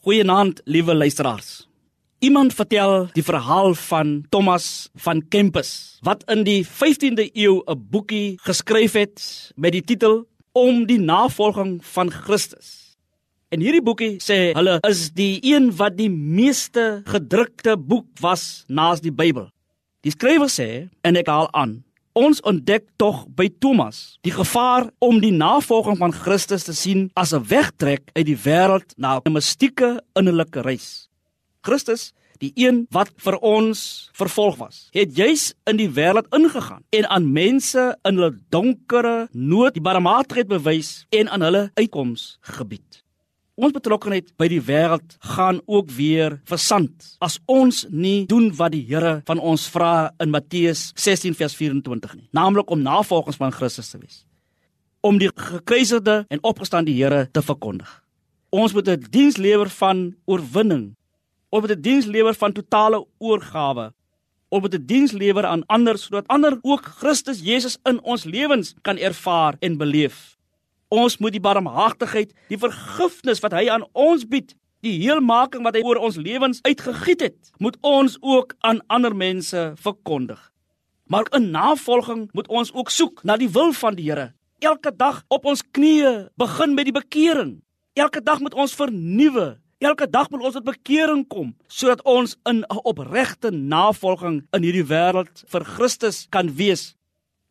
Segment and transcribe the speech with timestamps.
[0.00, 1.68] Goeienaand, liewe luisteraars.
[2.18, 8.38] Iemand vertel die verhaal van Thomas van Kempis wat in die 15de eeu 'n boekie
[8.40, 12.96] geskryf het met die titel Om die navolging van Christus.
[13.48, 19.00] En hierdie boekie sê hulle is die een wat die meeste gedrukte boek was naas
[19.00, 19.50] die Bybel.
[20.00, 21.84] Die skrywer sê en ek haal aan
[22.18, 27.32] Ons ontdek tog by Thomas die gevaar om die navolging van Christus te sien as
[27.32, 31.08] 'n wegtrek uit die wêreld na 'n mystieke innerlike reis.
[31.62, 37.06] Christus, die een wat vir ons vervolg was, het juis in die wêreld ingegaan en
[37.06, 43.04] aan mense in hulle donkere nood die barmhartigheid bewys en aan hulle uitkoms gebied.
[43.58, 48.84] Ons betrokkenheid by die wêreld gaan ook weer versand as ons nie doen wat die
[48.86, 53.90] Here van ons vra in Matteus 16 vers 24 nie, naamlik om navolgers van Christus
[53.90, 54.24] te wees.
[55.02, 57.90] Om die gekruisigde en opgestane Here te verkondig.
[58.50, 60.96] Ons moet 'n diens lewer van oorwinning.
[61.50, 63.92] Ons moet 'n diens lewer van totale oorgawe.
[64.48, 68.74] Ons moet 'n diens lewer aan ander sodat ander ook Christus Jesus in ons lewens
[68.82, 70.39] kan ervaar en beleef.
[70.90, 75.84] Ons moet die barmhartigheid, die vergifnis wat hy aan ons bied, die heelmaking wat hy
[75.86, 80.40] oor ons lewens uitgegiet het, moet ons ook aan ander mense verkondig.
[81.06, 84.32] Maar in navolging moet ons ook soek na die wil van die Here.
[84.58, 87.60] Elke dag op ons knieë begin met die bekering.
[87.94, 89.60] Elke dag moet ons vernuwe.
[89.80, 94.86] Elke dag moet ons tot bekering kom sodat ons in 'n opregte navolging in hierdie
[94.86, 96.94] wêreld vir Christus kan wees.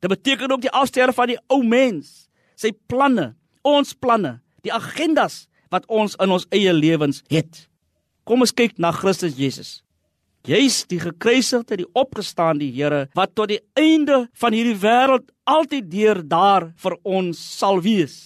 [0.00, 2.27] Dit beteken ook die afsterwe van die ou mens
[2.58, 3.32] sy planne,
[3.66, 7.68] ons planne, die agendas wat ons in ons eie lewens het.
[8.26, 9.78] Kom ons kyk na Christus Jesus.
[10.48, 16.22] Jy's die gekruisigde, die opgestaande Here wat tot die einde van hierdie wêreld altyd deur
[16.24, 18.16] daar vir ons sal wees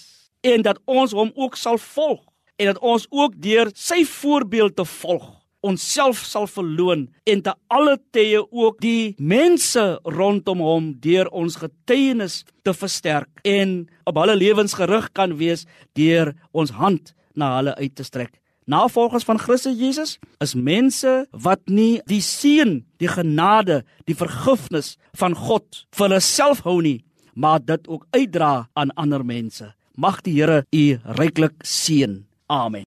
[0.46, 2.22] en dat ons hom ook sal volg
[2.60, 7.96] en dat ons ook deur sy voorbeeld te volg onsself sal verloon en te alle
[8.14, 14.76] tye ook die mense rondom hom deur ons getuienis te versterk en op hulle lewens
[14.78, 15.66] gerig kan wees
[15.98, 18.34] deur ons hand na hulle uit te strek.
[18.64, 25.34] Navolgers van Christus Jesus is mense wat nie die seën, die genade, die vergifnis van
[25.34, 27.00] God vir hulle self hou nie,
[27.34, 29.72] maar dit ook uitdra aan ander mense.
[29.98, 30.84] Mag die Here u
[31.18, 32.22] ryklik seën.
[32.46, 32.80] Amen.